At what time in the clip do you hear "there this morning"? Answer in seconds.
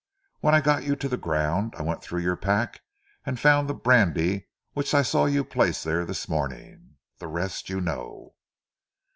5.83-6.95